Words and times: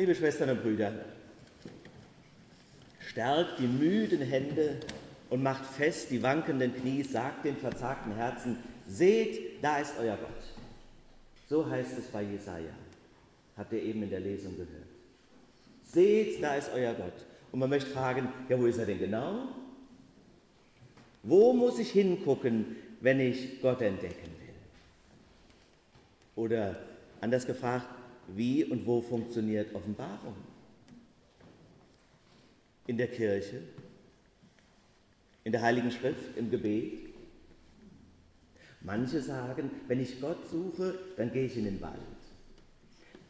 liebe 0.00 0.14
Schwestern 0.14 0.48
und 0.48 0.62
Brüder, 0.62 0.94
stärkt 3.06 3.58
die 3.58 3.66
müden 3.66 4.22
Hände 4.22 4.80
und 5.28 5.42
macht 5.42 5.66
fest 5.66 6.10
die 6.10 6.22
wankenden 6.22 6.74
Knie, 6.74 7.02
sagt 7.02 7.44
den 7.44 7.54
verzagten 7.54 8.14
Herzen, 8.14 8.56
seht, 8.86 9.62
da 9.62 9.78
ist 9.78 9.92
euer 10.00 10.16
Gott. 10.16 10.42
So 11.50 11.68
heißt 11.68 11.98
es 11.98 12.06
bei 12.06 12.22
Jesaja. 12.22 12.72
Habt 13.58 13.74
ihr 13.74 13.82
eben 13.82 14.02
in 14.02 14.08
der 14.08 14.20
Lesung 14.20 14.52
gehört. 14.52 14.88
Seht, 15.84 16.42
da 16.42 16.54
ist 16.54 16.70
euer 16.74 16.94
Gott. 16.94 17.26
Und 17.52 17.58
man 17.58 17.68
möchte 17.68 17.90
fragen, 17.90 18.28
ja, 18.48 18.58
wo 18.58 18.64
ist 18.64 18.78
er 18.78 18.86
denn 18.86 19.00
genau? 19.00 19.48
Wo 21.22 21.52
muss 21.52 21.78
ich 21.78 21.90
hingucken, 21.90 22.76
wenn 23.02 23.20
ich 23.20 23.60
Gott 23.60 23.82
entdecken 23.82 24.30
will? 24.38 24.54
Oder 26.36 26.76
anders 27.20 27.46
gefragt, 27.46 27.99
wie 28.36 28.64
und 28.64 28.86
wo 28.86 29.00
funktioniert 29.00 29.74
Offenbarung? 29.74 30.34
In 32.86 32.96
der 32.96 33.08
Kirche? 33.08 33.62
In 35.44 35.52
der 35.52 35.62
Heiligen 35.62 35.90
Schrift? 35.90 36.36
Im 36.36 36.50
Gebet? 36.50 37.10
Manche 38.82 39.20
sagen, 39.20 39.70
wenn 39.88 40.00
ich 40.00 40.20
Gott 40.20 40.48
suche, 40.48 40.98
dann 41.16 41.32
gehe 41.32 41.44
ich 41.44 41.56
in 41.56 41.64
den 41.64 41.80
Wald. 41.80 41.94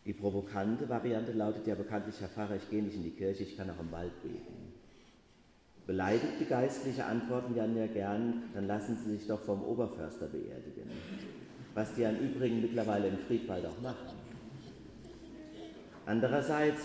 Die 0.07 0.13
provokante 0.13 0.89
Variante 0.89 1.33
lautet 1.33 1.67
ja 1.67 1.75
bekanntlich, 1.75 2.21
Herr 2.21 2.29
Pfarrer, 2.29 2.57
ich 2.57 2.71
gehe 2.71 2.83
nicht 2.83 2.97
in 2.97 3.03
die 3.03 3.11
Kirche, 3.11 3.43
ich 3.43 3.57
kann 3.57 3.69
auch 3.71 3.81
im 3.81 3.93
Wald 3.93 4.13
beten. 4.23 4.73
Beleidigt 5.87 6.35
die 6.41 6.45
Geistliche 6.45 7.05
antworten 7.05 7.57
ja 7.57 7.67
gern, 7.87 8.45
dann 8.55 8.67
lassen 8.67 8.97
Sie 8.97 9.17
sich 9.17 9.27
doch 9.27 9.41
vom 9.41 9.63
Oberförster 9.63 10.27
beerdigen. 10.27 10.89
Was 11.75 11.95
die 11.95 12.03
im 12.03 12.17
Übrigen 12.17 12.63
mittlerweile 12.63 13.09
im 13.09 13.19
Friedwald 13.19 13.67
auch 13.67 13.81
machen. 13.81 14.30
Andererseits, 16.07 16.83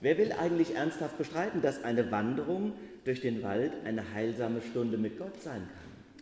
wer 0.00 0.16
will 0.18 0.32
eigentlich 0.32 0.74
ernsthaft 0.74 1.18
bestreiten, 1.18 1.62
dass 1.62 1.84
eine 1.84 2.10
Wanderung 2.10 2.72
durch 3.04 3.20
den 3.20 3.42
Wald 3.42 3.72
eine 3.84 4.12
heilsame 4.12 4.62
Stunde 4.62 4.98
mit 4.98 5.18
Gott 5.18 5.40
sein 5.42 5.68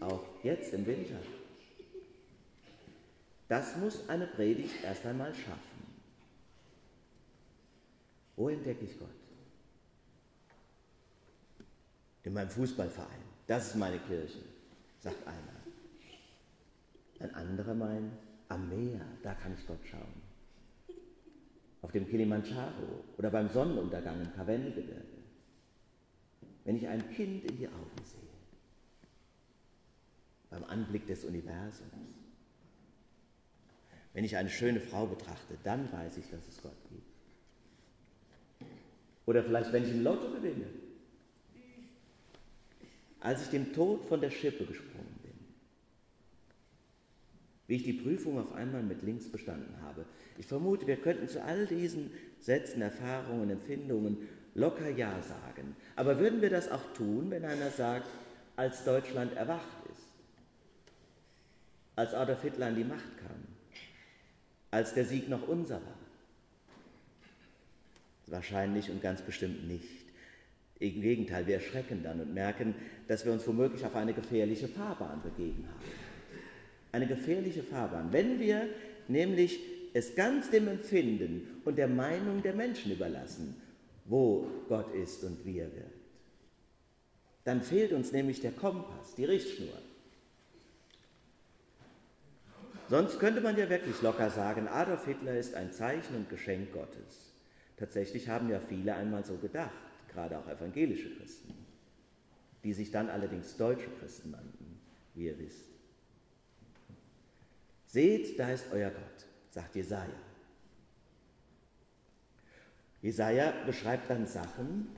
kann? 0.01 0.09
Auch 0.09 0.25
jetzt 0.43 0.73
im 0.75 0.87
Winter. 0.87 1.17
Das 3.49 3.77
muss 3.77 4.09
eine 4.09 4.27
Predigt 4.27 4.83
erst 4.83 5.07
einmal 5.07 5.33
schaffen. 5.35 5.77
Wo 8.35 8.49
entdecke 8.49 8.85
ich 8.85 8.99
Gott? 8.99 9.09
In 12.25 12.35
meinem 12.35 12.51
Fußballverein. 12.51 13.23
Das 13.47 13.69
ist 13.69 13.77
meine 13.77 13.99
Kirche, 14.01 14.41
sagt 15.01 15.27
einer. 15.27 15.57
Ein 17.21 17.35
anderer 17.35 17.75
meint, 17.75 18.13
am 18.49 18.69
Meer, 18.69 19.01
da 19.23 19.33
kann 19.35 19.55
ich 19.55 19.67
Gott 19.67 19.79
schauen. 19.89 20.26
Auf 21.87 21.93
dem 21.93 22.09
Kilimanjaro 22.09 23.05
oder 23.17 23.31
beim 23.31 23.49
Sonnenuntergang 23.49 24.21
im 24.21 24.35
Karwendelgebirge. 24.35 25.03
Wenn 26.65 26.79
ich 26.79 26.89
ein 26.89 27.15
Kind 27.15 27.45
in 27.45 27.57
die 27.59 27.69
Augen 27.69 28.03
sehe, 28.03 28.19
beim 30.51 30.65
Anblick 30.65 31.07
des 31.07 31.25
Universums, 31.25 31.93
wenn 34.15 34.25
ich 34.25 34.37
eine 34.37 34.51
schöne 34.51 34.81
Frau 34.81 35.07
betrachte, 35.07 35.59
dann 35.63 35.93
weiß 35.93 36.17
ich, 36.17 36.29
dass 36.29 36.49
es 36.49 36.61
Gott 36.61 36.75
gibt. 36.91 37.07
Oder 39.27 39.45
vielleicht, 39.45 39.73
wenn 39.73 39.85
ich 39.85 39.93
im 39.93 40.03
Lotto 40.03 40.33
gewinne. 40.33 40.67
Als 43.21 43.43
ich 43.43 43.49
dem 43.51 43.73
Tod 43.73 44.05
von 44.07 44.21
der 44.21 44.31
Schippe 44.31 44.67
gesprungen. 44.67 45.06
Wie 47.67 47.77
ich 47.77 47.85
die 47.85 47.95
Prüfung 47.95 48.39
auf 48.39 48.53
einmal 48.55 48.83
mit 48.83 49.03
links 49.03 49.29
bestanden 49.29 49.75
habe. 49.83 50.05
Ich 50.39 50.47
vermute, 50.47 50.87
wir 50.87 50.97
könnten 50.97 51.29
zu 51.29 51.43
all 51.43 51.67
diesen 51.67 52.11
Sätzen, 52.41 52.81
Erfahrungen, 52.83 53.51
Empfindungen 53.51 54.19
locker 54.55 54.89
Ja 54.89 55.21
sagen. 55.23 55.75
Aber 55.97 56.19
würden 56.19 56.43
wir 56.43 56.51
das 56.51 56.71
auch 56.71 56.93
tun, 56.95 57.31
wenn 57.31 57.45
einer 57.45 57.71
sagt, 57.71 58.09
als 58.55 58.85
Deutschland 58.85 59.37
erwacht 59.37 59.67
ist? 59.93 60.03
Als 61.97 62.15
Adolf 62.15 62.43
Hitler 62.43 62.67
an 62.67 62.77
die 62.77 62.85
Macht 62.85 63.19
kam? 63.19 63.57
als 64.77 64.93
der 64.93 65.05
Sieg 65.07 65.29
noch 65.29 65.49
unser 65.49 65.77
war? 65.77 65.99
Wahrscheinlich 68.27 68.91
und 68.91 69.01
ganz 69.03 69.23
bestimmt 69.23 69.67
nicht. 69.67 70.05
Im 70.79 71.01
Gegenteil, 71.01 71.47
wir 71.47 71.55
erschrecken 71.55 72.03
dann 72.03 72.21
und 72.21 72.35
merken, 72.35 72.75
dass 73.09 73.25
wir 73.25 73.33
uns 73.33 73.47
womöglich 73.47 73.85
auf 73.87 73.95
eine 73.95 74.13
gefährliche 74.13 74.69
Fahrbahn 74.69 75.23
begeben 75.23 75.67
haben. 75.67 75.85
Eine 76.97 77.09
gefährliche 77.09 77.63
Fahrbahn. 77.63 78.11
Wenn 78.11 78.41
wir 78.41 78.71
nämlich 79.07 79.61
es 79.93 80.15
ganz 80.15 80.49
dem 80.49 80.67
Empfinden 80.67 81.61
und 81.67 81.77
der 81.77 81.89
Meinung 81.89 82.43
der 82.43 82.55
Menschen 82.55 82.91
überlassen, 82.91 83.61
wo 84.07 84.47
Gott 84.67 84.95
ist 84.95 85.23
und 85.23 85.45
wie 85.45 85.59
er 85.59 85.71
wird, 85.75 85.93
dann 87.45 87.61
fehlt 87.61 87.93
uns 87.93 88.13
nämlich 88.13 88.41
der 88.41 88.53
Kompass, 88.53 89.15
die 89.15 89.27
Richtschnur. 89.27 89.77
Sonst 92.89 93.19
könnte 93.19 93.43
man 93.43 93.59
ja 93.59 93.69
wirklich 93.69 94.01
locker 94.01 94.31
sagen, 94.31 94.67
Adolf 94.67 95.05
Hitler 95.05 95.37
ist 95.37 95.55
ein 95.55 95.73
Zeichen 95.73 96.17
und 96.17 96.31
Geschenk 96.31 96.73
Gottes. 96.73 97.35
Tatsächlich 97.77 98.31
haben 98.31 98.49
ja 98.49 98.59
viele 98.59 98.95
einmal 98.95 99.23
so 99.23 99.37
gedacht, 99.37 99.71
gerade 100.15 100.39
auch 100.39 100.49
evangelische 100.49 101.15
Christen, 101.17 101.53
die 102.65 102.73
sich 102.73 102.91
dann 102.91 103.11
allerdings 103.11 103.55
deutsche 103.59 103.91
Christen 104.01 104.31
nannten, 104.31 104.81
wie 105.15 105.27
ihr 105.27 105.39
wisst. 105.39 105.76
Seht, 107.97 108.39
da 108.39 108.51
ist 108.51 108.67
euer 108.75 108.91
Gott, 108.91 109.25
sagt 109.49 109.75
Jesaja. 109.75 110.13
Jesaja 113.01 113.55
beschreibt 113.65 114.11
dann 114.11 114.27
Sachen, 114.27 114.89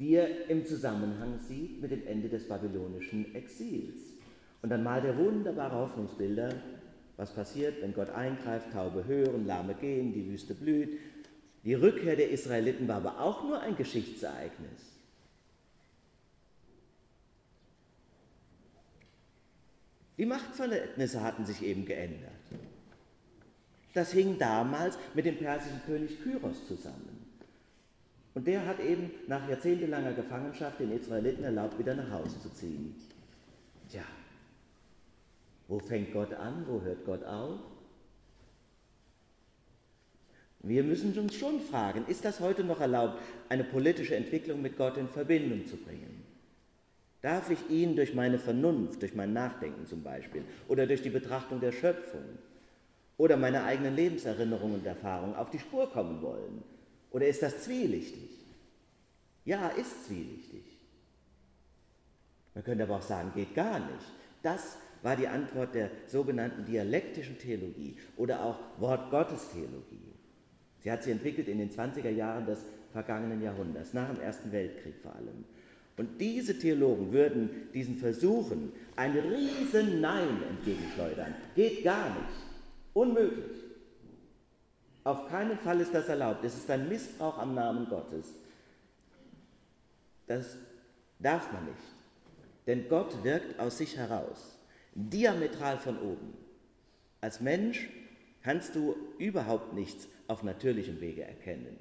die 0.00 0.14
er 0.14 0.50
im 0.50 0.66
Zusammenhang 0.66 1.38
sieht 1.38 1.80
mit 1.80 1.92
dem 1.92 2.04
Ende 2.04 2.28
des 2.28 2.48
babylonischen 2.48 3.32
Exils. 3.36 3.94
Und 4.60 4.70
dann 4.70 4.82
malt 4.82 5.04
er 5.04 5.16
wunderbare 5.16 5.76
Hoffnungsbilder 5.76 6.52
was 7.16 7.32
passiert, 7.32 7.80
wenn 7.80 7.94
Gott 7.94 8.10
eingreift, 8.10 8.72
Taube 8.72 9.04
hören, 9.06 9.46
Lahme 9.46 9.74
gehen, 9.74 10.12
die 10.12 10.28
Wüste 10.28 10.54
blüht. 10.54 10.98
Die 11.62 11.74
Rückkehr 11.74 12.16
der 12.16 12.30
Israeliten 12.30 12.88
war 12.88 12.96
aber 12.96 13.20
auch 13.20 13.44
nur 13.44 13.60
ein 13.60 13.76
Geschichtsereignis. 13.76 15.01
Die 20.18 20.26
Machtverhältnisse 20.26 21.22
hatten 21.22 21.46
sich 21.46 21.62
eben 21.62 21.84
geändert. 21.86 22.30
Das 23.94 24.12
hing 24.12 24.38
damals 24.38 24.98
mit 25.14 25.24
dem 25.24 25.36
persischen 25.36 25.82
König 25.84 26.22
Kyros 26.22 26.66
zusammen. 26.66 27.26
Und 28.34 28.46
der 28.46 28.64
hat 28.64 28.80
eben 28.80 29.10
nach 29.26 29.46
jahrzehntelanger 29.48 30.14
Gefangenschaft 30.14 30.80
den 30.80 30.92
Israeliten 30.92 31.44
erlaubt, 31.44 31.78
wieder 31.78 31.94
nach 31.94 32.10
Hause 32.10 32.40
zu 32.40 32.48
ziehen. 32.50 32.94
Tja, 33.90 34.04
wo 35.68 35.78
fängt 35.78 36.12
Gott 36.12 36.32
an? 36.34 36.64
Wo 36.66 36.80
hört 36.80 37.04
Gott 37.04 37.24
auf? 37.24 37.58
Wir 40.60 40.84
müssen 40.84 41.18
uns 41.18 41.34
schon 41.34 41.60
fragen, 41.60 42.06
ist 42.06 42.24
das 42.24 42.40
heute 42.40 42.62
noch 42.62 42.80
erlaubt, 42.80 43.20
eine 43.48 43.64
politische 43.64 44.14
Entwicklung 44.14 44.62
mit 44.62 44.76
Gott 44.78 44.96
in 44.96 45.08
Verbindung 45.08 45.66
zu 45.66 45.76
bringen? 45.76 46.21
Darf 47.22 47.50
ich 47.50 47.70
ihn 47.70 47.94
durch 47.94 48.14
meine 48.14 48.38
Vernunft, 48.38 49.00
durch 49.00 49.14
mein 49.14 49.32
Nachdenken 49.32 49.86
zum 49.86 50.02
Beispiel, 50.02 50.44
oder 50.68 50.86
durch 50.86 51.02
die 51.02 51.10
Betrachtung 51.10 51.60
der 51.60 51.70
Schöpfung 51.70 52.24
oder 53.16 53.36
meine 53.36 53.62
eigenen 53.62 53.94
Lebenserinnerungen 53.94 54.80
und 54.80 54.86
Erfahrungen 54.86 55.36
auf 55.36 55.48
die 55.50 55.60
Spur 55.60 55.88
kommen 55.90 56.20
wollen? 56.20 56.62
Oder 57.12 57.28
ist 57.28 57.42
das 57.42 57.62
zwielichtig? 57.62 58.44
Ja, 59.44 59.68
ist 59.68 60.06
zwielichtig. 60.06 60.64
Man 62.54 62.64
könnte 62.64 62.84
aber 62.84 62.96
auch 62.96 63.02
sagen, 63.02 63.32
geht 63.34 63.54
gar 63.54 63.78
nicht. 63.78 64.12
Das 64.42 64.76
war 65.02 65.16
die 65.16 65.28
Antwort 65.28 65.74
der 65.74 65.90
sogenannten 66.08 66.64
dialektischen 66.64 67.38
Theologie 67.38 67.96
oder 68.16 68.44
auch 68.44 68.58
Wortgottestheologie. 68.78 70.12
Sie 70.80 70.90
hat 70.90 71.04
sich 71.04 71.12
entwickelt 71.12 71.48
in 71.48 71.58
den 71.58 71.70
20er 71.70 72.10
Jahren 72.10 72.46
des 72.46 72.64
vergangenen 72.92 73.42
Jahrhunderts, 73.42 73.94
nach 73.94 74.12
dem 74.12 74.20
Ersten 74.20 74.50
Weltkrieg 74.50 74.96
vor 75.00 75.14
allem. 75.14 75.44
Und 75.96 76.20
diese 76.20 76.58
Theologen 76.58 77.12
würden 77.12 77.68
diesen 77.74 77.96
Versuchen 77.98 78.72
ein 78.96 79.12
riesen 79.12 80.00
Nein 80.00 80.42
entgegenschleudern. 80.48 81.34
Geht 81.54 81.84
gar 81.84 82.08
nicht. 82.10 82.34
Unmöglich. 82.94 83.58
Auf 85.04 85.28
keinen 85.28 85.58
Fall 85.58 85.80
ist 85.80 85.92
das 85.94 86.08
erlaubt. 86.08 86.44
Es 86.44 86.54
ist 86.54 86.70
ein 86.70 86.88
Missbrauch 86.88 87.38
am 87.38 87.54
Namen 87.54 87.88
Gottes. 87.88 88.34
Das 90.26 90.56
darf 91.18 91.52
man 91.52 91.64
nicht. 91.66 91.82
Denn 92.66 92.88
Gott 92.88 93.22
wirkt 93.24 93.58
aus 93.58 93.78
sich 93.78 93.96
heraus 93.96 94.58
diametral 94.94 95.78
von 95.78 95.98
oben. 95.98 96.34
Als 97.20 97.40
Mensch 97.40 97.88
kannst 98.42 98.74
du 98.74 98.94
überhaupt 99.18 99.74
nichts 99.74 100.08
auf 100.28 100.42
natürlichem 100.42 101.00
Wege 101.00 101.22
erkennen. 101.22 101.76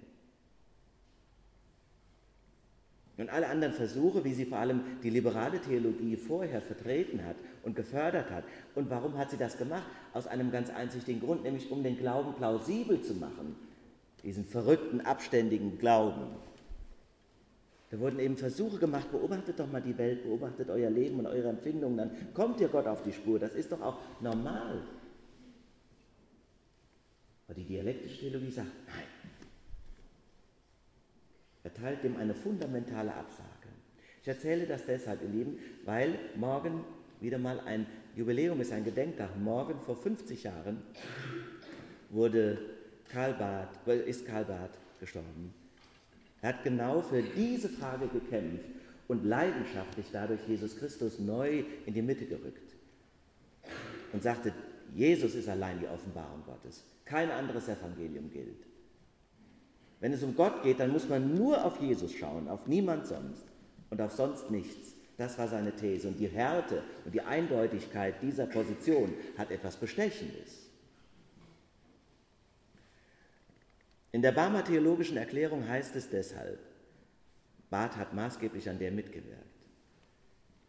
Und 3.21 3.29
alle 3.29 3.47
anderen 3.47 3.73
Versuche, 3.73 4.23
wie 4.23 4.33
sie 4.33 4.45
vor 4.45 4.57
allem 4.57 4.81
die 5.03 5.11
liberale 5.11 5.59
Theologie 5.61 6.15
vorher 6.15 6.59
vertreten 6.59 7.23
hat 7.23 7.35
und 7.61 7.75
gefördert 7.75 8.31
hat. 8.31 8.43
Und 8.73 8.89
warum 8.89 9.15
hat 9.15 9.29
sie 9.29 9.37
das 9.37 9.59
gemacht? 9.59 9.85
Aus 10.13 10.25
einem 10.25 10.51
ganz 10.51 10.71
einzigen 10.71 11.19
Grund, 11.19 11.43
nämlich 11.43 11.69
um 11.69 11.83
den 11.83 11.97
Glauben 11.97 12.33
plausibel 12.33 12.99
zu 13.01 13.13
machen. 13.13 13.55
diesen 14.23 14.45
verrückten, 14.45 15.01
abständigen 15.01 15.77
Glauben. 15.77 16.35
Da 17.91 17.99
wurden 17.99 18.19
eben 18.19 18.37
Versuche 18.37 18.77
gemacht, 18.77 19.11
beobachtet 19.11 19.59
doch 19.59 19.71
mal 19.71 19.81
die 19.81 19.97
Welt, 19.97 20.23
beobachtet 20.23 20.69
euer 20.69 20.89
Leben 20.89 21.19
und 21.19 21.27
eure 21.27 21.49
Empfindungen, 21.49 21.97
dann 21.97 22.33
kommt 22.33 22.59
ihr 22.59 22.69
Gott 22.69 22.87
auf 22.87 23.03
die 23.03 23.11
Spur. 23.11 23.37
Das 23.37 23.53
ist 23.53 23.71
doch 23.71 23.81
auch 23.81 23.97
normal. 24.19 24.81
Aber 27.47 27.53
die 27.55 27.65
dialektische 27.65 28.19
Theologie 28.19 28.51
sagt, 28.51 28.71
nein. 28.87 29.10
Erteilt 31.63 32.03
dem 32.03 32.17
eine 32.17 32.33
fundamentale 32.33 33.13
Absage. 33.13 33.47
Ich 34.21 34.27
erzähle 34.27 34.65
das 34.65 34.85
deshalb, 34.85 35.21
ihr 35.21 35.29
Lieben, 35.29 35.59
weil 35.85 36.17
morgen 36.35 36.83
wieder 37.19 37.37
mal 37.37 37.59
ein 37.59 37.85
Jubiläum 38.15 38.61
ist, 38.61 38.71
ein 38.71 38.83
Gedenktag. 38.83 39.29
Morgen 39.39 39.79
vor 39.81 39.95
50 39.95 40.43
Jahren 40.43 40.81
wurde 42.09 42.57
Karl 43.09 43.33
Barth, 43.33 43.87
ist 44.05 44.25
Karl 44.25 44.45
Barth 44.45 44.77
gestorben. 44.99 45.53
Er 46.41 46.49
hat 46.49 46.63
genau 46.63 47.01
für 47.01 47.21
diese 47.21 47.69
Frage 47.69 48.07
gekämpft 48.07 48.65
und 49.07 49.25
leidenschaftlich 49.25 50.07
dadurch 50.11 50.39
Jesus 50.47 50.77
Christus 50.77 51.19
neu 51.19 51.63
in 51.85 51.93
die 51.93 52.01
Mitte 52.01 52.25
gerückt. 52.25 52.75
Und 54.13 54.23
sagte, 54.23 54.53
Jesus 54.93 55.35
ist 55.35 55.47
allein 55.47 55.79
die 55.79 55.87
Offenbarung 55.87 56.43
Gottes. 56.45 56.83
Kein 57.05 57.31
anderes 57.31 57.67
Evangelium 57.67 58.29
gilt. 58.31 58.70
Wenn 60.01 60.13
es 60.13 60.23
um 60.23 60.35
Gott 60.35 60.63
geht, 60.63 60.79
dann 60.79 60.91
muss 60.91 61.07
man 61.07 61.35
nur 61.35 61.63
auf 61.63 61.79
Jesus 61.79 62.13
schauen, 62.13 62.49
auf 62.49 62.67
niemand 62.67 63.07
sonst 63.07 63.45
und 63.91 64.01
auf 64.01 64.11
sonst 64.11 64.49
nichts. 64.49 64.95
Das 65.17 65.37
war 65.37 65.47
seine 65.47 65.75
These. 65.75 66.07
Und 66.07 66.19
die 66.19 66.27
Härte 66.27 66.81
und 67.05 67.13
die 67.13 67.21
Eindeutigkeit 67.21 68.15
dieser 68.21 68.47
Position 68.47 69.13
hat 69.37 69.51
etwas 69.51 69.77
Bestechendes. 69.77 70.69
In 74.11 74.23
der 74.23 74.31
Barmer 74.31 74.65
Theologischen 74.65 75.17
Erklärung 75.17 75.67
heißt 75.67 75.95
es 75.95 76.09
deshalb, 76.09 76.59
Barth 77.69 77.95
hat 77.95 78.13
maßgeblich 78.13 78.69
an 78.69 78.79
der 78.79 78.91
mitgewirkt. 78.91 79.37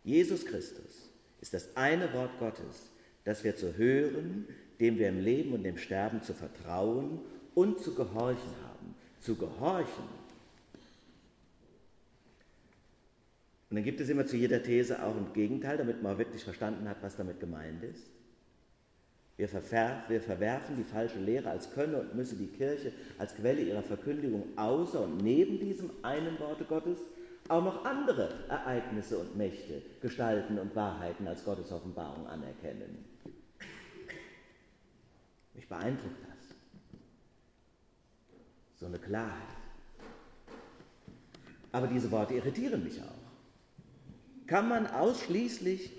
Jesus 0.04 0.44
Christus 0.44 1.10
ist 1.40 1.54
das 1.54 1.74
eine 1.76 2.12
Wort 2.12 2.38
Gottes, 2.38 2.92
das 3.24 3.42
wir 3.42 3.56
zu 3.56 3.76
hören, 3.76 4.46
dem 4.78 4.98
wir 4.98 5.08
im 5.08 5.20
Leben 5.20 5.54
und 5.54 5.64
im 5.64 5.78
Sterben 5.78 6.22
zu 6.22 6.34
vertrauen 6.34 7.20
und 7.54 7.80
zu 7.80 7.94
gehorchen 7.94 8.54
haben. 8.62 8.71
Zu 9.22 9.36
gehorchen. 9.36 10.04
Und 13.70 13.76
dann 13.76 13.84
gibt 13.84 14.00
es 14.00 14.10
immer 14.10 14.26
zu 14.26 14.36
jeder 14.36 14.62
These 14.62 15.02
auch 15.02 15.16
ein 15.16 15.32
Gegenteil, 15.32 15.78
damit 15.78 16.02
man 16.02 16.18
wirklich 16.18 16.44
verstanden 16.44 16.86
hat, 16.86 17.02
was 17.02 17.16
damit 17.16 17.40
gemeint 17.40 17.82
ist. 17.82 18.04
Wir, 19.38 19.48
wir, 20.08 20.20
verwerfen 20.20 20.76
die 20.76 20.84
falsche 20.84 21.18
Lehre 21.18 21.48
als 21.48 21.72
könne 21.72 21.98
und 21.98 22.14
müsse 22.14 22.36
die 22.36 22.48
Kirche 22.48 22.92
als 23.18 23.34
Quelle 23.34 23.62
ihrer 23.62 23.82
Verkündigung 23.82 24.44
außer 24.56 25.00
und 25.00 25.16
neben 25.22 25.58
diesem 25.58 25.90
einen 26.02 26.38
Worte 26.38 26.64
Gottes 26.64 26.98
auch 27.48 27.64
noch 27.64 27.84
andere 27.84 28.28
Ereignisse 28.48 29.18
und 29.18 29.36
Mächte, 29.36 29.82
Gestalten 30.00 30.58
und 30.58 30.76
Wahrheiten 30.76 31.26
als 31.26 31.44
Gottes 31.44 31.72
Offenbarung 31.72 32.26
anerkennen. 32.26 33.04
Mich 35.54 35.68
beeindruckt 35.68 36.22
das. 36.22 36.31
So 38.82 38.86
eine 38.88 38.98
Klarheit. 38.98 39.32
Aber 41.70 41.86
diese 41.86 42.10
Worte 42.10 42.34
irritieren 42.34 42.84
mich 42.84 43.00
auch. 43.00 44.46
Kann 44.46 44.68
man 44.68 44.86
ausschließlich, 44.86 45.90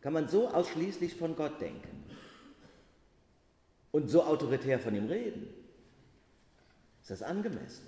kann 0.00 0.12
man 0.12 0.26
so 0.26 0.48
ausschließlich 0.48 1.14
von 1.14 1.36
Gott 1.36 1.60
denken? 1.60 1.98
und 3.92 4.08
so 4.08 4.22
autoritär 4.22 4.78
von 4.78 4.94
ihm 4.94 5.06
reden? 5.06 5.48
Ist 7.02 7.10
das 7.10 7.22
angemessen? 7.22 7.86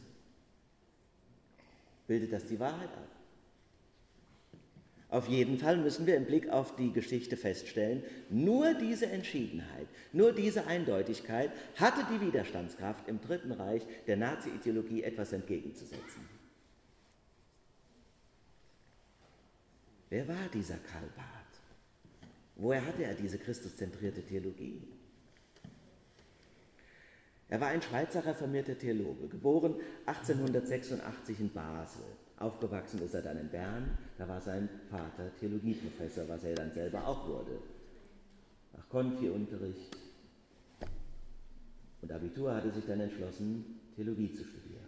Bildet 2.07 2.33
das 2.33 2.47
die 2.47 2.59
Wahrheit 2.59 2.89
ab? 2.89 3.20
Auf 5.11 5.27
jeden 5.29 5.59
Fall 5.59 5.77
müssen 5.77 6.07
wir 6.07 6.17
im 6.17 6.25
Blick 6.25 6.49
auf 6.51 6.77
die 6.77 6.93
Geschichte 6.93 7.37
feststellen, 7.37 8.05
nur 8.29 8.75
diese 8.75 9.07
Entschiedenheit, 9.07 9.89
nur 10.13 10.33
diese 10.33 10.67
Eindeutigkeit 10.69 11.51
hatte 11.77 12.07
die 12.13 12.25
Widerstandskraft 12.25 13.09
im 13.09 13.21
Dritten 13.21 13.51
Reich 13.51 13.83
der 14.07 14.17
Nazi-Ideologie 14.17 15.03
etwas 15.03 15.33
entgegenzusetzen. 15.33 16.29
Wer 20.11 20.29
war 20.29 20.49
dieser 20.55 20.77
Karl 20.77 21.09
Barth? 21.17 21.61
Woher 22.55 22.85
hatte 22.85 23.03
er 23.03 23.15
diese 23.15 23.39
christuszentrierte 23.39 24.23
Theologie? 24.23 24.83
Er 27.49 27.61
war 27.61 27.69
ein 27.69 27.83
Schweizer 27.83 28.25
reformierter 28.25 28.79
Theologe, 28.79 29.27
geboren 29.27 29.75
1886 30.07 31.41
in 31.41 31.51
Basel. 31.51 32.05
Aufgewachsen 32.41 33.03
ist 33.03 33.15
er 33.15 33.21
dann 33.21 33.39
in 33.39 33.49
Bern, 33.49 33.99
da 34.17 34.27
war 34.27 34.41
sein 34.41 34.69
Vater 34.91 35.31
Theologieprofessor, 35.39 36.27
was 36.27 36.43
er 36.43 36.55
dann 36.55 36.73
selber 36.73 37.07
auch 37.07 37.29
wurde. 37.29 37.59
Nach 38.73 38.89
Konfi-Unterricht 38.89 39.95
und 42.01 42.11
Abitur 42.11 42.55
hatte 42.55 42.71
sich 42.71 42.87
dann 42.87 43.01
entschlossen, 43.01 43.79
Theologie 43.95 44.33
zu 44.33 44.45
studieren. 44.45 44.87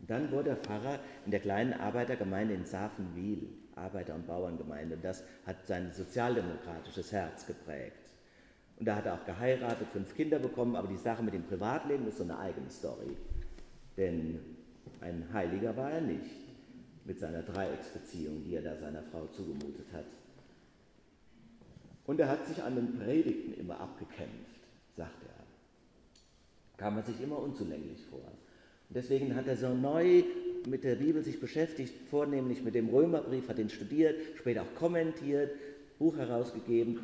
Und 0.00 0.10
dann 0.10 0.30
wurde 0.30 0.50
er 0.50 0.56
Pfarrer 0.56 0.98
in 1.24 1.30
der 1.30 1.40
kleinen 1.40 1.72
Arbeitergemeinde 1.72 2.54
in 2.54 2.66
Safenwil, 2.66 3.48
Arbeiter- 3.74 4.14
und 4.14 4.26
Bauerngemeinde. 4.26 4.96
Und 4.96 5.04
das 5.04 5.24
hat 5.46 5.66
sein 5.66 5.92
sozialdemokratisches 5.94 7.10
Herz 7.12 7.46
geprägt. 7.46 7.96
Und 8.78 8.84
da 8.84 8.96
hat 8.96 9.06
er 9.06 9.14
auch 9.14 9.24
geheiratet, 9.24 9.88
fünf 9.92 10.14
Kinder 10.14 10.38
bekommen, 10.38 10.76
aber 10.76 10.88
die 10.88 10.98
Sache 10.98 11.22
mit 11.22 11.32
dem 11.32 11.44
Privatleben 11.44 12.06
ist 12.06 12.18
so 12.18 12.24
eine 12.24 12.38
eigene 12.38 12.68
Story. 12.68 13.16
Denn 13.96 14.40
ein 15.02 15.26
Heiliger 15.32 15.76
war 15.76 15.90
er 15.90 16.00
nicht 16.00 16.30
mit 17.04 17.18
seiner 17.18 17.42
Dreiecksbeziehung, 17.42 18.44
die 18.44 18.54
er 18.54 18.62
da 18.62 18.76
seiner 18.76 19.02
Frau 19.02 19.26
zugemutet 19.26 19.86
hat. 19.92 20.06
Und 22.04 22.20
er 22.20 22.28
hat 22.28 22.46
sich 22.46 22.62
an 22.62 22.76
den 22.76 22.98
Predigten 22.98 23.54
immer 23.54 23.80
abgekämpft, 23.80 24.60
sagt 24.96 25.22
er. 25.24 25.44
Kam 26.76 26.96
er 26.96 27.02
sich 27.02 27.20
immer 27.20 27.38
unzulänglich 27.38 28.04
vor. 28.06 28.20
Und 28.20 28.96
deswegen 28.96 29.34
hat 29.34 29.46
er 29.46 29.56
so 29.56 29.74
neu 29.74 30.24
mit 30.66 30.84
der 30.84 30.96
Bibel 30.96 31.22
sich 31.22 31.40
beschäftigt, 31.40 31.94
vornehmlich 32.10 32.62
mit 32.62 32.74
dem 32.74 32.88
Römerbrief, 32.88 33.48
hat 33.48 33.58
ihn 33.58 33.70
studiert, 33.70 34.16
später 34.36 34.62
auch 34.62 34.74
kommentiert, 34.74 35.50
Buch 35.98 36.16
herausgegeben 36.16 37.00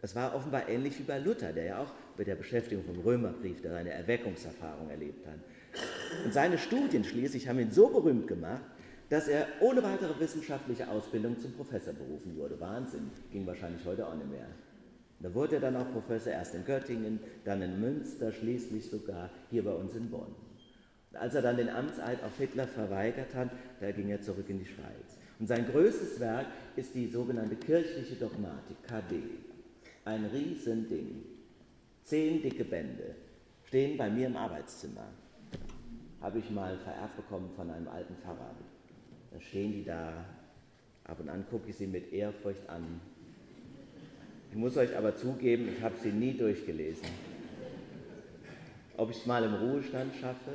das 0.00 0.14
war 0.14 0.34
offenbar 0.34 0.68
ähnlich 0.68 0.98
wie 0.98 1.02
bei 1.02 1.18
Luther, 1.18 1.52
der 1.52 1.64
ja 1.64 1.82
auch 1.82 1.92
mit 2.16 2.26
der 2.26 2.34
Beschäftigung 2.34 2.84
vom 2.84 3.00
Römerbrief, 3.00 3.60
der 3.60 3.72
seine 3.72 3.90
Erweckungserfahrung 3.90 4.88
erlebt 4.90 5.26
hat. 5.26 5.38
Und 6.24 6.32
seine 6.32 6.58
Studien 6.58 7.04
schließlich 7.04 7.48
haben 7.48 7.58
ihn 7.58 7.70
so 7.70 7.88
berühmt 7.88 8.26
gemacht, 8.26 8.62
dass 9.08 9.26
er 9.26 9.46
ohne 9.60 9.82
weitere 9.82 10.18
wissenschaftliche 10.20 10.88
Ausbildung 10.88 11.38
zum 11.38 11.52
Professor 11.52 11.92
berufen 11.92 12.36
wurde. 12.36 12.60
Wahnsinn, 12.60 13.10
ging 13.32 13.46
wahrscheinlich 13.46 13.84
heute 13.84 14.06
auch 14.06 14.14
nicht 14.14 14.30
mehr. 14.30 14.46
Da 15.20 15.34
wurde 15.34 15.56
er 15.56 15.60
dann 15.60 15.76
auch 15.76 15.92
Professor 15.92 16.32
erst 16.32 16.54
in 16.54 16.64
Göttingen, 16.64 17.20
dann 17.44 17.60
in 17.60 17.80
Münster, 17.80 18.32
schließlich 18.32 18.88
sogar 18.88 19.30
hier 19.50 19.64
bei 19.64 19.72
uns 19.72 19.94
in 19.94 20.10
Bonn. 20.10 20.34
Und 21.10 21.18
als 21.18 21.34
er 21.34 21.42
dann 21.42 21.56
den 21.56 21.68
Amtseid 21.68 22.22
auf 22.22 22.36
Hitler 22.38 22.66
verweigert 22.66 23.34
hat, 23.34 23.50
da 23.80 23.90
ging 23.90 24.08
er 24.08 24.22
zurück 24.22 24.48
in 24.48 24.60
die 24.60 24.66
Schweiz. 24.66 25.18
Und 25.38 25.46
sein 25.46 25.66
größtes 25.66 26.20
Werk 26.20 26.46
ist 26.76 26.94
die 26.94 27.08
sogenannte 27.08 27.56
kirchliche 27.56 28.14
Dogmatik, 28.14 28.76
KD. 28.86 29.22
Ein 30.04 30.26
Riesending. 30.26 31.24
Zehn 32.04 32.42
dicke 32.42 32.64
Bände 32.64 33.14
stehen 33.64 33.98
bei 33.98 34.08
mir 34.08 34.26
im 34.26 34.36
Arbeitszimmer. 34.36 35.08
Habe 36.20 36.38
ich 36.38 36.50
mal 36.50 36.76
vererbt 36.78 37.16
bekommen 37.16 37.50
von 37.56 37.70
einem 37.70 37.88
alten 37.88 38.14
Pfarrer. 38.16 38.54
Dann 39.30 39.40
stehen 39.40 39.72
die 39.72 39.84
da. 39.84 40.24
Ab 41.04 41.18
und 41.20 41.28
an 41.28 41.44
gucke 41.50 41.70
ich 41.70 41.76
sie 41.76 41.86
mit 41.86 42.12
Ehrfurcht 42.12 42.68
an. 42.68 43.00
Ich 44.50 44.56
muss 44.56 44.76
euch 44.76 44.96
aber 44.96 45.16
zugeben, 45.16 45.68
ich 45.74 45.82
habe 45.82 45.96
sie 45.96 46.10
nie 46.10 46.34
durchgelesen. 46.34 47.06
Ob 48.96 49.10
ich 49.10 49.16
es 49.16 49.26
mal 49.26 49.42
im 49.44 49.54
Ruhestand 49.54 50.14
schaffe? 50.16 50.50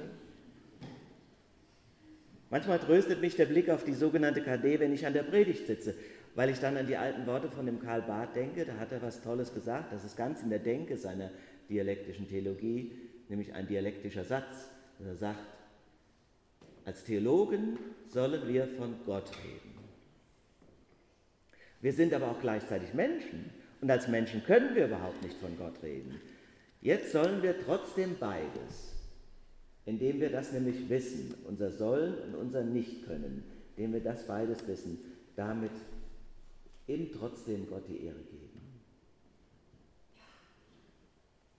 Manchmal 2.49 2.79
tröstet 2.79 3.21
mich 3.21 3.35
der 3.35 3.47
Blick 3.47 3.69
auf 3.69 3.83
die 3.83 3.93
sogenannte 3.93 4.41
KD, 4.41 4.79
wenn 4.79 4.93
ich 4.93 5.05
an 5.05 5.13
der 5.13 5.23
Predigt 5.23 5.65
sitze 5.65 5.95
weil 6.35 6.49
ich 6.49 6.59
dann 6.59 6.77
an 6.77 6.85
die 6.85 6.97
alten 6.97 7.25
Worte 7.25 7.49
von 7.49 7.65
dem 7.65 7.79
Karl 7.79 8.01
Barth 8.01 8.35
denke, 8.35 8.65
da 8.65 8.77
hat 8.77 8.91
er 8.91 9.01
was 9.01 9.21
Tolles 9.21 9.53
gesagt, 9.53 9.93
das 9.93 10.03
ist 10.03 10.17
ganz 10.17 10.43
in 10.43 10.49
der 10.49 10.59
Denke 10.59 10.97
seiner 10.97 11.31
dialektischen 11.69 12.27
Theologie, 12.27 12.91
nämlich 13.29 13.53
ein 13.53 13.67
dialektischer 13.67 14.25
Satz, 14.25 14.69
er 15.03 15.15
sagt, 15.15 15.39
als 16.85 17.03
Theologen 17.03 17.77
sollen 18.07 18.47
wir 18.47 18.67
von 18.67 18.95
Gott 19.05 19.31
reden. 19.43 19.75
Wir 21.81 21.93
sind 21.93 22.13
aber 22.13 22.31
auch 22.31 22.39
gleichzeitig 22.39 22.93
Menschen 22.93 23.49
und 23.81 23.91
als 23.91 24.07
Menschen 24.07 24.43
können 24.43 24.75
wir 24.75 24.85
überhaupt 24.85 25.21
nicht 25.21 25.37
von 25.37 25.57
Gott 25.57 25.81
reden. 25.83 26.19
Jetzt 26.81 27.11
sollen 27.11 27.41
wir 27.41 27.59
trotzdem 27.59 28.15
beides, 28.19 28.93
indem 29.85 30.19
wir 30.19 30.29
das 30.31 30.51
nämlich 30.51 30.89
wissen, 30.89 31.33
unser 31.47 31.71
Sollen 31.71 32.15
und 32.19 32.35
unser 32.35 32.63
Nicht-Können, 32.63 33.43
indem 33.75 33.93
wir 33.93 34.01
das 34.01 34.25
beides 34.27 34.67
wissen, 34.67 34.99
damit 35.35 35.71
eben 36.87 37.11
trotzdem 37.11 37.67
Gott 37.67 37.83
die 37.89 38.05
Ehre 38.05 38.19
geben. 38.19 38.54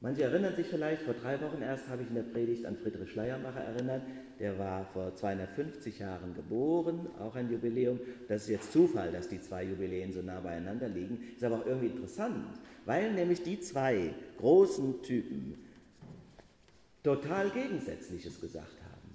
Manche 0.00 0.25
erinnern 0.25 0.55
sich 0.55 0.67
vielleicht, 0.67 1.03
vor 1.03 1.15
drei 1.15 1.41
Wochen 1.41 1.62
erst 1.62 1.88
habe 1.88 2.03
ich 2.03 2.09
in 2.09 2.17
der 2.17 2.23
Predigt 2.23 2.67
an 2.67 2.76
Friedrich 2.76 3.11
Schleiermacher 3.11 3.61
erinnert. 3.61 4.03
Der 4.38 4.59
war 4.59 4.85
vor 4.93 5.15
250 5.15 5.99
Jahren 5.99 6.35
geboren, 6.35 7.09
auch 7.19 7.35
ein 7.35 7.50
Jubiläum. 7.50 7.99
Das 8.29 8.43
ist 8.43 8.49
jetzt 8.50 8.73
Zufall, 8.73 9.11
dass 9.11 9.29
die 9.29 9.41
zwei 9.41 9.65
Jubiläen 9.65 10.12
so 10.12 10.21
nah 10.21 10.41
beieinander 10.41 10.88
liegen. 10.88 11.19
Ist 11.35 11.43
aber 11.43 11.57
auch 11.57 11.67
irgendwie 11.67 11.87
interessant, 11.87 12.59
weil 12.85 13.12
nämlich 13.15 13.43
die 13.43 13.59
zwei 13.61 14.12
großen 14.38 15.03
Typen 15.03 15.65
total 17.03 17.49
Gegensätzliches 17.50 18.38
gesagt 18.38 18.83
haben. 18.83 19.15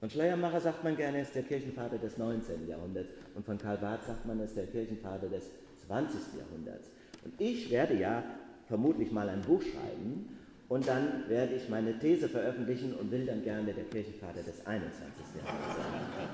Von 0.00 0.10
Schleiermacher 0.10 0.60
sagt 0.60 0.82
man 0.82 0.96
gerne, 0.96 1.18
er 1.18 1.22
ist 1.22 1.34
der 1.34 1.44
Kirchenvater 1.44 1.98
des 1.98 2.18
19. 2.18 2.66
Jahrhunderts 2.66 3.10
und 3.36 3.46
von 3.46 3.58
Karl 3.58 3.78
Barth 3.78 4.04
sagt 4.04 4.26
man, 4.26 4.40
er 4.40 4.46
ist 4.46 4.56
der 4.56 4.66
Kirchenvater 4.66 5.28
des 5.28 5.50
20. 5.86 6.38
Jahrhunderts. 6.38 6.88
Und 7.24 7.40
ich 7.40 7.70
werde 7.70 7.94
ja 7.94 8.24
vermutlich 8.68 9.10
mal 9.10 9.28
ein 9.28 9.42
Buch 9.42 9.62
schreiben 9.62 10.38
und 10.68 10.86
dann 10.86 11.28
werde 11.28 11.54
ich 11.54 11.68
meine 11.68 11.98
These 11.98 12.28
veröffentlichen 12.28 12.94
und 12.94 13.10
will 13.10 13.24
dann 13.26 13.42
gerne 13.42 13.72
der 13.72 13.84
Kirchenvater 13.84 14.42
des 14.42 14.64
21. 14.66 15.02
Jahrhunderts 15.36 15.76
sein. 15.76 16.28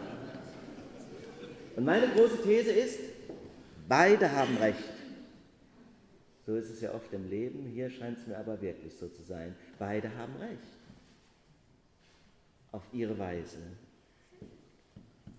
Und 1.77 1.85
meine 1.85 2.09
große 2.09 2.43
These 2.43 2.73
ist, 2.73 2.99
beide 3.89 4.31
haben 4.31 4.57
recht. 4.57 4.79
So 6.47 6.57
ist 6.57 6.71
es 6.71 6.81
ja 6.81 6.93
oft 6.93 7.13
im 7.13 7.31
Leben, 7.31 7.67
hier 7.73 7.89
scheint 7.89 8.19
es 8.19 8.27
mir 8.27 8.37
aber 8.37 8.61
wirklich 8.61 8.95
so 8.97 9.09
zu 9.09 9.23
sein. 9.23 9.55
Beide 9.79 10.15
haben 10.17 10.35
recht. 10.37 10.59
Auf 12.73 12.83
ihre 12.93 13.19
Weise. 13.19 13.59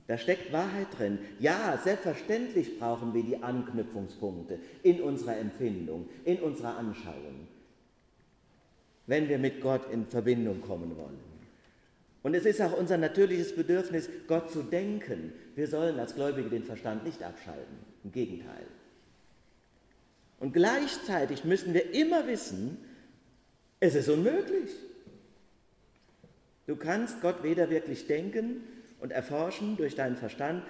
Da 0.07 0.17
steckt 0.17 0.53
Wahrheit 0.53 0.87
drin. 0.97 1.17
Ja, 1.39 1.79
selbstverständlich 1.83 2.77
brauchen 2.77 3.13
wir 3.13 3.23
die 3.23 3.41
Anknüpfungspunkte 3.41 4.59
in 4.83 5.01
unserer 5.01 5.37
Empfindung, 5.37 6.07
in 6.25 6.39
unserer 6.39 6.77
Anschauung, 6.77 7.47
wenn 9.07 9.27
wir 9.29 9.39
mit 9.39 9.61
Gott 9.61 9.91
in 9.91 10.05
Verbindung 10.05 10.61
kommen 10.61 10.95
wollen. 10.95 11.35
Und 12.21 12.33
es 12.33 12.45
ist 12.45 12.61
auch 12.61 12.77
unser 12.77 12.97
natürliches 12.97 13.55
Bedürfnis, 13.55 14.09
Gott 14.27 14.51
zu 14.51 14.63
denken. 14.63 15.33
Wir 15.55 15.67
sollen 15.67 15.99
als 15.99 16.15
Gläubige 16.15 16.49
den 16.49 16.63
Verstand 16.63 17.03
nicht 17.03 17.21
abschalten. 17.21 17.77
Im 18.03 18.11
Gegenteil. 18.11 18.65
Und 20.39 20.53
gleichzeitig 20.53 21.43
müssen 21.43 21.73
wir 21.73 21.93
immer 21.93 22.27
wissen, 22.27 22.77
es 23.79 23.95
ist 23.95 24.09
unmöglich. 24.09 24.71
Du 26.67 26.75
kannst 26.75 27.21
Gott 27.21 27.43
weder 27.43 27.69
wirklich 27.69 28.07
denken, 28.07 28.63
und 29.05 29.11
erforschen 29.11 29.77
durch 29.77 29.93
deinen 29.93 30.15
Verstand 30.15 30.63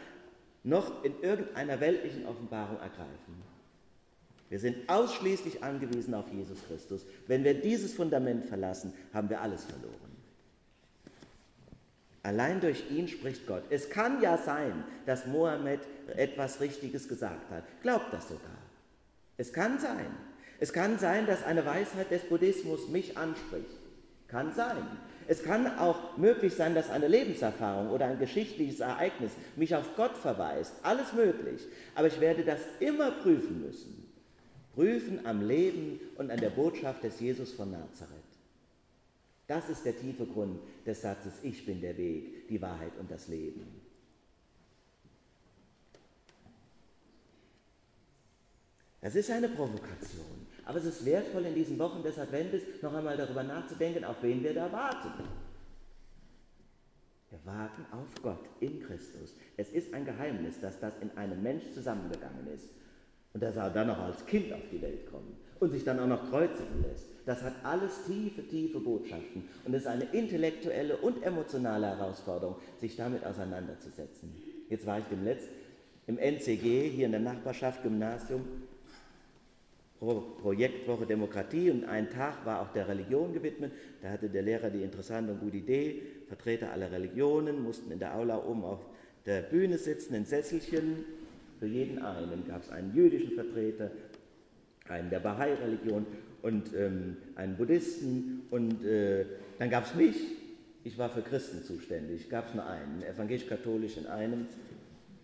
noch 0.66 1.06
in 1.06 1.14
irgendeiner 1.22 1.80
weltlichen 1.80 2.26
Offenbarung 2.26 2.76
ergreifen. 2.82 3.42
Wir 4.50 4.60
sind 4.60 4.90
ausschließlich 4.90 5.64
angewiesen 5.64 6.14
auf 6.14 6.26
Jesus 6.34 6.58
Christus. 6.68 7.06
Wenn 7.28 7.46
wir 7.46 7.54
dieses 7.54 7.94
Fundament 7.94 8.44
verlassen, 8.44 8.94
haben 9.14 9.30
wir 9.30 9.40
alles 9.40 9.64
verloren. 9.64 9.96
Allein 12.24 12.60
durch 12.60 12.92
ihn 12.92 13.08
spricht 13.08 13.48
Gott. 13.48 13.64
Es 13.70 13.90
kann 13.90 14.22
ja 14.22 14.38
sein, 14.38 14.84
dass 15.06 15.26
Mohammed 15.28 15.80
etwas 16.18 16.60
Richtiges 16.60 17.08
gesagt 17.08 17.50
hat. 17.52 17.64
Glaubt 17.84 18.12
das 18.12 18.28
sogar. 18.28 18.58
Es 19.38 19.54
kann 19.54 19.80
sein. 19.80 20.08
Es 20.60 20.74
kann 20.74 21.00
sein, 21.00 21.26
dass 21.26 21.46
eine 21.46 21.66
Weisheit 21.66 22.12
des 22.12 22.24
Buddhismus 22.24 22.90
mich 22.90 23.18
anspricht. 23.18 23.80
Kann 24.28 24.54
sein. 24.54 24.86
Es 25.28 25.44
kann 25.44 25.80
auch 25.80 26.18
möglich 26.18 26.54
sein, 26.54 26.76
dass 26.76 26.90
eine 26.90 27.08
Lebenserfahrung 27.08 27.90
oder 27.90 28.06
ein 28.06 28.20
geschichtliches 28.20 28.80
Ereignis 28.80 29.32
mich 29.56 29.76
auf 29.76 29.96
Gott 29.96 30.16
verweist. 30.18 30.74
Alles 30.84 31.14
möglich. 31.14 31.62
Aber 31.96 32.08
ich 32.08 32.20
werde 32.20 32.44
das 32.44 32.60
immer 32.80 33.12
prüfen 33.12 33.66
müssen. 33.66 34.06
Prüfen 34.76 35.26
am 35.26 35.48
Leben 35.48 36.00
und 36.18 36.30
an 36.30 36.40
der 36.40 36.50
Botschaft 36.50 37.04
des 37.04 37.20
Jesus 37.20 37.54
von 37.54 37.72
Nazareth. 37.72 38.12
Das 39.48 39.70
ist 39.70 39.86
der 39.86 39.98
tiefe 39.98 40.26
Grund 40.26 40.60
des 40.86 41.02
Satzes, 41.02 41.34
ich 41.44 41.66
bin 41.66 41.80
der 41.80 41.98
Weg, 41.98 42.48
die 42.48 42.62
Wahrheit 42.62 42.92
und 43.00 43.10
das 43.10 43.28
Leben. 43.28 43.66
Das 49.02 49.16
ist 49.16 49.30
eine 49.30 49.50
Provokation. 49.50 50.45
Aber 50.66 50.80
es 50.80 50.86
ist 50.86 51.06
wertvoll 51.06 51.46
in 51.46 51.54
diesen 51.56 51.78
Wochen 51.78 52.02
des 52.02 52.18
Adventes 52.18 52.64
noch 52.82 52.94
einmal 52.94 53.16
darüber 53.16 53.44
nachzudenken, 53.44 54.04
auf 54.04 54.18
wen 54.22 54.44
wir 54.44 54.54
da 54.54 54.72
warten. 54.72 55.12
Wir 57.30 57.40
warten 57.46 57.86
auf 57.92 58.08
Gott 58.24 58.46
in 58.60 58.82
Christus. 58.82 59.36
Es 59.58 59.70
ist 59.70 59.94
ein 59.94 60.06
Geheimnis, 60.06 60.60
dass 60.60 60.80
das 60.80 60.94
in 61.02 61.16
einem 61.18 61.42
Mensch 61.44 61.64
zusammengegangen 61.74 62.48
ist 62.54 62.70
und 63.34 63.44
dass 63.44 63.56
er 63.56 63.70
dann 63.70 63.88
noch 63.88 64.00
als 64.00 64.26
Kind 64.26 64.52
auf 64.54 64.62
die 64.72 64.82
Welt 64.82 65.10
kommt 65.12 65.36
und 65.60 65.72
sich 65.72 65.84
dann 65.84 66.00
auch 66.00 66.08
noch 66.08 66.30
kreuzigen 66.30 66.82
lässt. 66.82 67.06
Das 67.26 67.42
hat 67.44 67.54
alles 67.64 68.06
tiefe, 68.06 68.48
tiefe 68.48 68.80
Botschaften 68.80 69.48
und 69.66 69.74
es 69.74 69.84
ist 69.84 69.88
eine 69.88 70.06
intellektuelle 70.06 70.98
und 70.98 71.24
emotionale 71.24 71.88
Herausforderung, 71.88 72.56
sich 72.80 72.96
damit 72.96 73.26
auseinanderzusetzen. 73.26 74.34
Jetzt 74.70 74.86
war 74.86 75.00
ich 75.00 75.06
demnächst 75.06 75.50
im 76.08 76.18
NCG 76.18 76.90
hier 76.90 77.08
in 77.08 77.12
der 77.12 77.22
Nachbarschaft 77.22 77.84
Gymnasium 77.84 78.46
Projektwoche 80.00 81.06
Demokratie 81.06 81.72
und 81.72 81.86
ein 81.86 82.10
Tag 82.10 82.46
war 82.46 82.62
auch 82.62 82.74
der 82.74 82.88
Religion 82.88 83.34
gewidmet. 83.34 83.72
Da 84.02 84.10
hatte 84.10 84.30
der 84.30 84.42
Lehrer 84.42 84.70
die 84.70 84.84
interessante 84.84 85.32
und 85.32 85.40
gute 85.40 85.58
Idee, 85.58 86.02
Vertreter 86.28 86.72
aller 86.72 86.92
Religionen 86.92 87.64
mussten 87.64 87.92
in 87.92 88.00
der 88.00 88.16
Aula 88.16 88.44
oben 88.44 88.64
auf 88.64 88.80
der 89.26 89.42
Bühne 89.42 89.78
sitzen, 89.78 90.16
in 90.16 90.26
Sesselchen. 90.26 91.06
Für 91.60 91.68
jeden 91.68 92.00
einen 92.00 92.46
gab 92.48 92.62
es 92.62 92.70
einen 92.70 92.94
jüdischen 92.94 93.32
Vertreter, 93.32 93.90
einen 94.90 95.10
der 95.10 95.20
Bahai-Religion 95.20 96.06
und 96.42 96.74
ähm, 96.76 97.18
einen 97.36 97.56
Buddhisten 97.56 98.44
und 98.52 98.84
äh, 98.84 99.26
dann 99.58 99.70
gab 99.70 99.86
es 99.86 99.96
mich. 99.96 100.18
Ich 100.84 100.98
war 100.98 101.10
für 101.10 101.22
Christen 101.22 101.64
zuständig, 101.64 102.30
gab 102.30 102.50
es 102.50 102.54
nur 102.54 102.68
einen, 102.68 103.02
evangelisch-katholisch 103.02 103.98
in 103.98 104.06
einem 104.06 104.46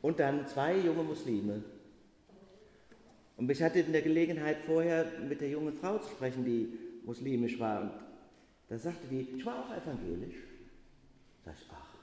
und 0.01 0.20
dann 0.20 0.48
zwei 0.48 0.78
junge 0.78 1.04
Muslime, 1.04 1.62
und 3.41 3.50
ich 3.50 3.63
hatte 3.63 3.79
in 3.79 3.91
der 3.91 4.03
Gelegenheit 4.03 4.57
vorher 4.67 5.03
mit 5.27 5.41
der 5.41 5.50
jungen 5.50 5.74
Frau 5.74 5.98
zu 5.98 6.12
sprechen, 6.12 6.45
die 6.45 6.77
muslimisch 7.03 7.60
war. 7.60 7.81
Und 7.81 7.91
da 8.69 8.77
sagte 8.77 9.07
die, 9.10 9.21
ich 9.36 9.43
war 9.43 9.65
auch 9.65 9.75
evangelisch. 9.75 10.36
Da 11.43 11.51
ich, 11.51 11.65
ach. 11.71 11.95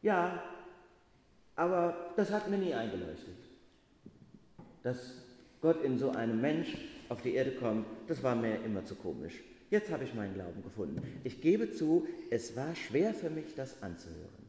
Ja, 0.00 0.44
aber 1.56 2.12
das 2.14 2.30
hat 2.30 2.48
mir 2.48 2.58
nie 2.58 2.72
eingeleuchtet. 2.72 3.34
Dass 4.84 5.16
Gott 5.60 5.82
in 5.82 5.98
so 5.98 6.10
einem 6.10 6.40
Mensch 6.40 6.76
auf 7.08 7.20
die 7.22 7.34
Erde 7.34 7.50
kommt, 7.56 7.84
das 8.06 8.22
war 8.22 8.36
mir 8.36 8.62
immer 8.64 8.84
zu 8.84 8.94
komisch. 8.94 9.42
Jetzt 9.70 9.90
habe 9.90 10.04
ich 10.04 10.14
meinen 10.14 10.34
Glauben 10.34 10.62
gefunden. 10.62 11.02
Ich 11.24 11.40
gebe 11.40 11.72
zu, 11.72 12.06
es 12.30 12.54
war 12.54 12.76
schwer 12.76 13.12
für 13.12 13.28
mich, 13.28 13.56
das 13.56 13.82
anzuhören. 13.82 14.44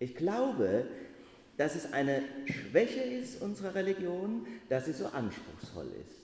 Ich 0.00 0.16
glaube, 0.16 0.88
dass 1.56 1.74
es 1.74 1.92
eine 1.92 2.22
Schwäche 2.46 3.00
ist 3.00 3.40
unserer 3.40 3.74
Religion, 3.74 4.46
dass 4.68 4.86
sie 4.86 4.92
so 4.92 5.06
anspruchsvoll 5.06 5.86
ist. 6.08 6.20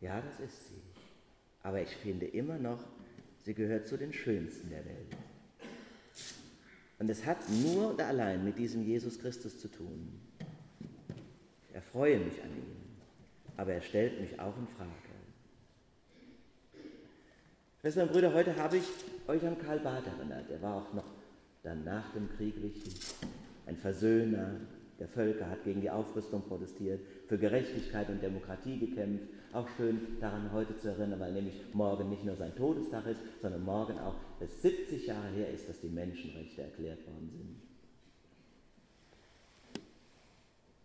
Ja, 0.00 0.20
das 0.20 0.40
ist 0.48 0.68
sie. 0.68 0.80
Aber 1.62 1.80
ich 1.80 1.90
finde 1.90 2.26
immer 2.26 2.58
noch, 2.58 2.80
sie 3.44 3.54
gehört 3.54 3.86
zu 3.86 3.96
den 3.96 4.12
schönsten 4.12 4.70
der 4.70 4.84
Welt. 4.84 5.16
Und 6.98 7.08
es 7.08 7.24
hat 7.24 7.48
nur 7.48 7.90
und 7.90 8.00
allein 8.00 8.44
mit 8.44 8.58
diesem 8.58 8.84
Jesus 8.84 9.18
Christus 9.18 9.58
zu 9.58 9.68
tun. 9.68 10.20
Ich 11.68 11.74
erfreue 11.74 12.18
mich 12.18 12.42
an 12.42 12.50
ihm, 12.50 12.76
aber 13.56 13.72
er 13.72 13.82
stellt 13.82 14.20
mich 14.20 14.38
auch 14.40 14.56
in 14.56 14.66
Frage. 14.76 14.90
Schwestern 17.80 18.06
und 18.06 18.12
Brüder, 18.12 18.32
heute 18.32 18.54
habe 18.54 18.76
ich 18.76 18.84
euch 19.26 19.44
an 19.44 19.58
Karl 19.58 19.80
Barth 19.80 20.06
erinnert. 20.06 20.48
Er 20.48 20.62
war 20.62 20.76
auch 20.76 20.92
noch 20.92 21.21
dann 21.62 21.84
nach 21.84 22.12
dem 22.12 22.28
Krieg 22.36 22.60
wichtig. 22.62 22.94
Ein 23.66 23.76
Versöhner 23.76 24.60
der 24.98 25.08
Völker 25.08 25.48
hat 25.48 25.64
gegen 25.64 25.80
die 25.80 25.90
Aufrüstung 25.90 26.42
protestiert, 26.42 27.00
für 27.26 27.38
Gerechtigkeit 27.38 28.08
und 28.08 28.22
Demokratie 28.22 28.78
gekämpft. 28.78 29.26
Auch 29.52 29.68
schön 29.76 30.00
daran 30.20 30.52
heute 30.52 30.76
zu 30.78 30.88
erinnern, 30.88 31.20
weil 31.20 31.32
nämlich 31.32 31.60
morgen 31.72 32.08
nicht 32.08 32.24
nur 32.24 32.36
sein 32.36 32.54
Todestag 32.54 33.06
ist, 33.06 33.20
sondern 33.40 33.64
morgen 33.64 33.98
auch 33.98 34.14
es 34.40 34.62
70 34.62 35.06
Jahre 35.06 35.28
her 35.28 35.50
ist, 35.50 35.68
dass 35.68 35.80
die 35.80 35.88
Menschenrechte 35.88 36.62
erklärt 36.62 37.06
worden 37.06 37.30
sind. 37.32 37.56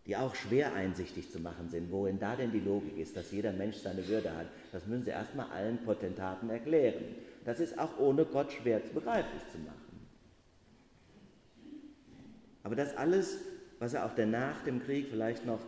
Die 0.06 0.16
auch 0.16 0.36
schwer 0.36 0.74
einsichtig 0.74 1.32
zu 1.32 1.40
machen 1.40 1.70
sind, 1.70 1.92
wohin 1.92 2.18
da 2.18 2.36
denn 2.36 2.52
die 2.52 2.62
Logik 2.62 2.98
ist, 2.98 3.18
dass 3.18 3.32
jeder 3.32 3.52
Mensch 3.52 3.76
seine 3.78 4.08
Würde 4.08 4.36
hat. 4.36 4.48
Das 4.72 4.88
müssen 4.88 5.04
sie 5.04 5.12
erstmal 5.12 5.50
allen 5.52 5.78
Potentaten 5.80 6.50
erklären. 6.50 7.04
Das 7.46 7.60
ist 7.60 7.78
auch 7.78 8.00
ohne 8.00 8.26
Gott 8.26 8.52
schwer 8.52 8.80
begreiflich 8.80 9.44
zu 9.52 9.60
machen. 9.60 9.87
Aber 12.68 12.76
das 12.76 12.98
alles, 12.98 13.38
was 13.80 13.94
er 13.94 14.06
auch 14.06 14.18
nach 14.18 14.62
dem 14.66 14.84
Krieg 14.84 15.08
vielleicht 15.10 15.46
noch 15.46 15.62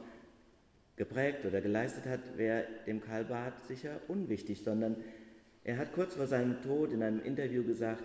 geprägt 0.97 1.45
oder 1.45 1.61
geleistet 1.61 2.05
hat, 2.05 2.19
wäre 2.35 2.65
dem 2.87 3.01
Karl 3.01 3.23
Barth 3.23 3.53
sicher 3.69 4.01
unwichtig, 4.09 4.65
sondern 4.65 4.97
er 5.63 5.77
hat 5.77 5.93
kurz 5.93 6.15
vor 6.15 6.27
seinem 6.27 6.61
Tod 6.61 6.91
in 6.91 7.01
einem 7.01 7.23
Interview 7.23 7.63
gesagt, 7.63 8.03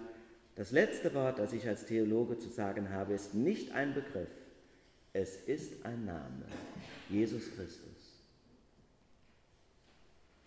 das 0.55 0.71
letzte 0.71 1.13
Wort, 1.13 1.41
das 1.41 1.53
ich 1.53 1.67
als 1.67 1.87
Theologe 1.87 2.39
zu 2.39 2.49
sagen 2.51 2.91
habe, 2.91 3.15
ist 3.15 3.35
nicht 3.35 3.75
ein 3.75 3.95
Begriff, 3.95 4.31
es 5.13 5.39
ist 5.39 5.85
ein 5.85 6.05
Name, 6.05 6.45
Jesus 7.11 7.53
Christus. 7.57 8.21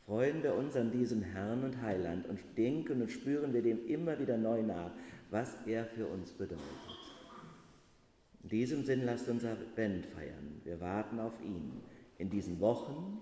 freuen 0.06 0.42
wir 0.42 0.56
uns 0.56 0.78
an 0.78 0.90
diesem 0.90 1.22
Herrn 1.22 1.66
und 1.66 1.82
Heiland 1.82 2.30
und 2.30 2.40
denken 2.58 3.02
und 3.02 3.12
spüren 3.12 3.54
wir 3.54 3.62
dem 3.62 3.86
immer 3.88 4.18
wieder 4.18 4.38
neu 4.38 4.64
nach, 4.64 4.92
was 5.32 5.54
er 5.66 5.84
für 5.84 6.06
uns 6.06 6.32
bedeutet. 6.32 6.97
In 8.48 8.52
diesem 8.52 8.86
Sinn 8.86 9.04
lasst 9.04 9.28
uns 9.28 9.44
Advent 9.44 10.06
feiern. 10.06 10.62
Wir 10.64 10.80
warten 10.80 11.20
auf 11.20 11.34
ihn 11.44 11.82
in 12.18 12.30
diesen 12.30 12.62
Wochen 12.62 13.20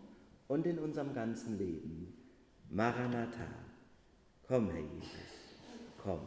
und 0.48 0.67
in 0.67 0.77
unserem 0.77 1.15
ganzen 1.15 1.58
Leben. 1.58 2.13
Maranatha, 2.70 3.48
komm, 4.48 4.70
Herr 4.70 4.82
Jesus, 4.82 5.58
komm. 5.98 6.20